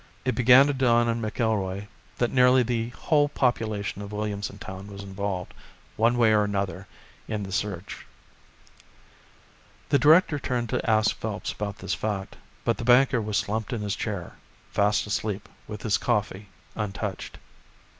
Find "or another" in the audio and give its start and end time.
6.33-6.87